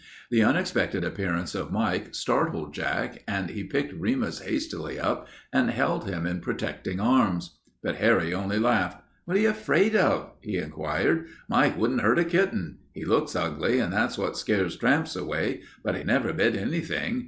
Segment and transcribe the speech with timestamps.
[0.31, 6.09] The unexpected appearance of Mike startled Jack, and he picked Remus hastily up and held
[6.09, 7.59] him in protecting arms.
[7.83, 8.99] But Harry only laughed.
[9.25, 11.27] "What you 'fraid of?" he inquired.
[11.47, 12.79] "Mike wouldn't hurt a kitten.
[12.93, 17.19] He looks ugly and that's what scares tramps away, but he never bit anything.